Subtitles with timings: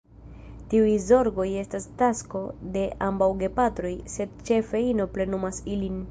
[0.69, 2.41] Tiuj zorgoj estas tasko
[2.77, 5.99] de ambaŭ gepatroj, sed ĉefe ino plenumas ilin.